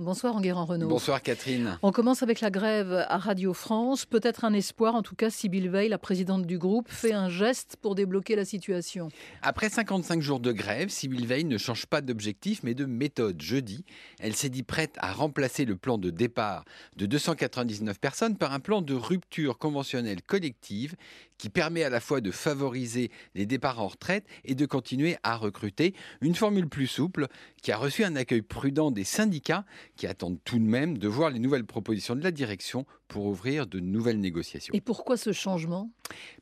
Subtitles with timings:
[0.00, 0.86] Bonsoir Enguerrand Renault.
[0.86, 1.76] Bonsoir Catherine.
[1.82, 4.06] On commence avec la grève à Radio France.
[4.06, 7.74] Peut-être un espoir, en tout cas Sybille Veil, la présidente du groupe, fait un geste
[7.82, 9.08] pour débloquer la situation.
[9.42, 13.42] Après 55 jours de grève, Sybille Veil ne change pas d'objectif mais de méthode.
[13.42, 13.84] Jeudi,
[14.20, 16.64] elle s'est dit prête à remplacer le plan de départ
[16.96, 20.94] de 299 personnes par un plan de rupture conventionnelle collective
[21.38, 25.36] qui permet à la fois de favoriser les départs en retraite et de continuer à
[25.36, 25.94] recruter.
[26.20, 27.26] Une formule plus souple
[27.62, 29.64] qui a reçu un accueil prudent des syndicats
[29.96, 33.66] qui attendent tout de même de voir les nouvelles propositions de la direction pour ouvrir
[33.66, 34.72] de nouvelles négociations.
[34.74, 35.90] Et pourquoi ce changement?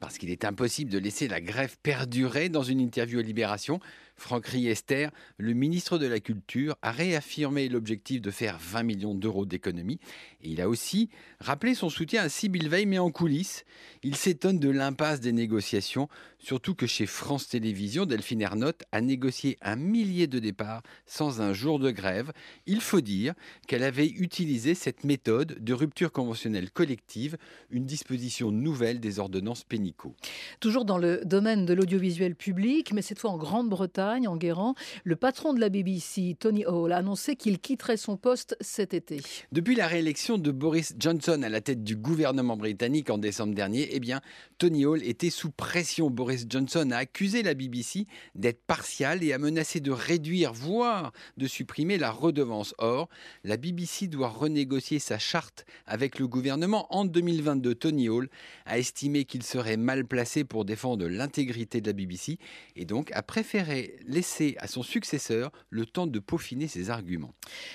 [0.00, 2.48] Parce qu'il est impossible de laisser la grève perdurer.
[2.48, 3.80] Dans une interview à Libération,
[4.16, 9.44] Franck Riester, le ministre de la Culture, a réaffirmé l'objectif de faire 20 millions d'euros
[9.44, 9.98] d'économies.
[10.42, 13.64] Et il a aussi rappelé son soutien à Sybille Veil, mais en coulisses.
[14.02, 19.56] Il s'étonne de l'impasse des négociations, surtout que chez France Télévisions, Delphine Ernotte a négocié
[19.62, 22.32] un millier de départs sans un jour de grève.
[22.66, 23.34] Il faut dire
[23.66, 27.36] qu'elle avait utilisé cette méthode de rupture conventionnelle collective,
[27.70, 30.14] une disposition nouvelle des ordonnances pénicaux.
[30.60, 35.16] Toujours dans le domaine de l'audiovisuel public, mais cette fois en Grande-Bretagne, en Guérant, le
[35.16, 39.20] patron de la BBC, Tony Hall, a annoncé qu'il quitterait son poste cet été.
[39.52, 43.88] Depuis la réélection de Boris Johnson à la tête du gouvernement britannique en décembre dernier,
[43.92, 44.20] eh bien,
[44.58, 46.10] Tony Hall était sous pression.
[46.10, 51.46] Boris Johnson a accusé la BBC d'être partiale et a menacé de réduire, voire de
[51.46, 52.74] supprimer la redevance.
[52.78, 53.08] Or,
[53.42, 57.74] la BBC doit renégocier sa charte avec le gouvernement en 2022.
[57.74, 58.28] Tony Hall
[58.66, 62.38] a estimé qu'il serait mal placé pour défendre l'intégrité de la BBC
[62.76, 67.34] et donc a préféré laisser à son successeur le temps de peaufiner ses arguments.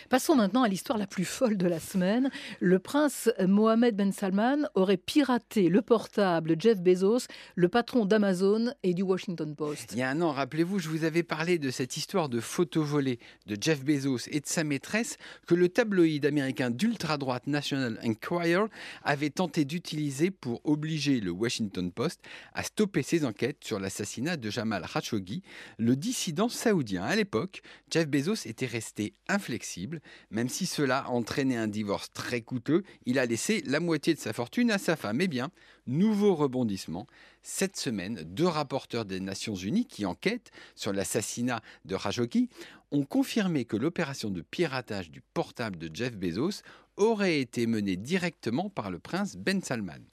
[0.10, 2.30] Passons maintenant à l'histoire la plus folle de la semaine.
[2.60, 8.94] Le prince Mohamed Ben Salman aurait piraté le portable Jeff Bezos, le patron d'Amazon et
[8.94, 9.92] du Washington Post.
[9.94, 12.86] Il y a un an, rappelez-vous, je vous avais parlé de cette histoire de photos
[12.86, 15.18] volées de Jeff Bezos et de sa maîtresse
[15.48, 18.59] que le tabloïd américain d'ultra-droite National Enquirer
[19.04, 22.22] avait tenté d'utiliser pour obliger le Washington Post
[22.54, 25.44] à stopper ses enquêtes sur l'assassinat de Jamal Khashoggi,
[25.78, 27.04] le dissident saoudien.
[27.04, 27.62] À l'époque,
[27.92, 30.02] Jeff Bezos était resté inflexible,
[30.32, 34.34] même si cela entraînait un divorce très coûteux, il a laissé la moitié de sa
[34.34, 35.22] fortune à sa femme.
[35.22, 35.52] Eh bien,
[35.88, 37.08] nouveau rebondissement.
[37.42, 42.50] Cette semaine, deux rapporteurs des Nations Unies qui enquêtent sur l'assassinat de Khashoggi
[42.92, 46.62] ont confirmé que l'opération de piratage du portable de Jeff Bezos
[46.98, 50.04] aurait été menée directement par le prince Ben Salman.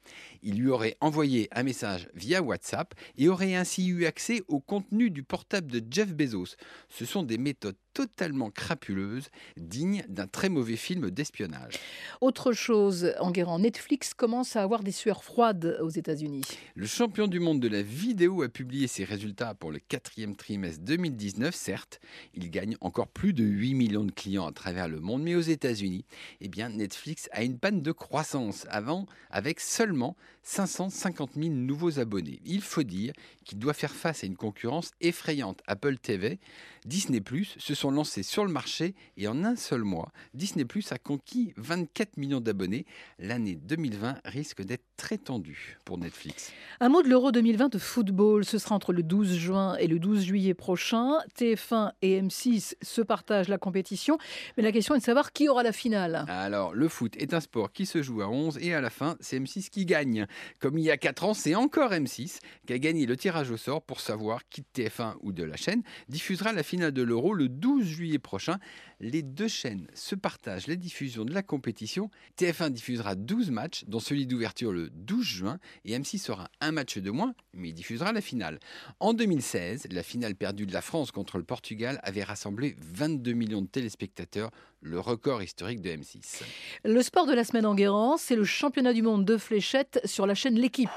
[0.43, 5.11] Il lui aurait envoyé un message via WhatsApp et aurait ainsi eu accès au contenu
[5.11, 6.55] du portable de Jeff Bezos.
[6.89, 11.77] Ce sont des méthodes totalement crapuleuses, dignes d'un très mauvais film d'espionnage.
[12.21, 16.43] Autre chose, en guérant, Netflix commence à avoir des sueurs froides aux États-Unis.
[16.75, 20.83] Le champion du monde de la vidéo a publié ses résultats pour le quatrième trimestre
[20.85, 21.55] 2019.
[21.55, 21.99] Certes,
[22.35, 25.41] il gagne encore plus de 8 millions de clients à travers le monde, mais aux
[25.41, 26.05] États-Unis,
[26.43, 32.39] eh bien, Netflix a une panne de croissance avant avec seulement 550 000 nouveaux abonnés.
[32.45, 33.13] Il faut dire
[33.45, 35.61] qu'il doit faire face à une concurrence effrayante.
[35.67, 36.39] Apple TV,
[36.85, 40.93] Disney Plus se sont lancés sur le marché et en un seul mois, Disney Plus
[40.93, 42.87] a conquis 24 millions d'abonnés.
[43.19, 46.53] L'année 2020 risque d'être très tendue pour Netflix.
[46.79, 49.99] Un mot de l'Euro 2020 de football, ce sera entre le 12 juin et le
[49.99, 51.19] 12 juillet prochain.
[51.37, 54.17] TF1 et M6 se partagent la compétition,
[54.57, 56.25] mais la question est de savoir qui aura la finale.
[56.29, 59.17] Alors, le foot est un sport qui se joue à 11 et à la fin,
[59.19, 60.29] c'est M6 qui gagne.
[60.61, 63.57] Comme il y a 4 ans, c'est encore M6 qui a gagné le tirage au
[63.57, 67.35] sort pour savoir qui de TF1 ou de la chaîne diffusera la finale de l'Euro
[67.35, 68.59] le 12 juillet prochain.
[69.01, 72.11] Les deux chaînes se partagent la diffusion de la compétition.
[72.39, 76.99] TF1 diffusera 12 matchs, dont celui d'ouverture le 12 juin, et M6 aura un match
[76.99, 78.59] de moins, mais il diffusera la finale.
[79.01, 83.63] En 2016, la finale perdue de la France contre le Portugal avait rassemblé 22 millions
[83.63, 84.51] de téléspectateurs,
[84.87, 86.43] le record historique de M6.
[86.85, 90.27] Le sport de la semaine en Guérance, c'est le championnat du monde de fléchettes sur
[90.27, 90.91] la chaîne L'équipe.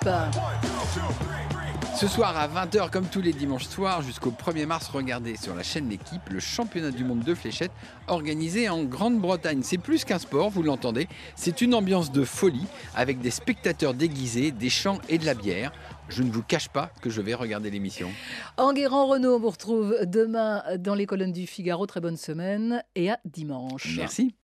[1.99, 5.63] Ce soir à 20h, comme tous les dimanches soirs, jusqu'au 1er mars, regardez sur la
[5.63, 7.73] chaîne L'équipe le championnat du monde de fléchettes
[8.07, 9.63] organisé en Grande-Bretagne.
[9.63, 12.63] C'est plus qu'un sport, vous l'entendez, c'est une ambiance de folie
[12.95, 15.73] avec des spectateurs déguisés, des chants et de la bière.
[16.07, 18.09] Je ne vous cache pas que je vais regarder l'émission.
[18.55, 21.85] Enguerrand Renault, on vous retrouve demain dans les colonnes du Figaro.
[21.85, 23.97] Très bonne semaine et à dimanche.
[23.97, 24.33] Merci.